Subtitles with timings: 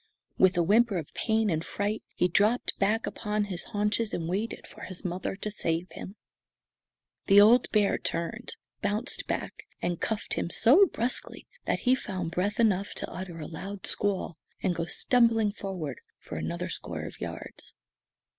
[0.39, 4.65] With a whimper of pain and fright he dropped back upon his haunches and waited
[4.65, 6.15] for his mother to save him.
[7.27, 12.59] The old bear turned, bounced back, and cuffed him so bruskly that he found breath
[12.59, 17.75] enough to utter a loud squall and go stumbling forward for another score of yards.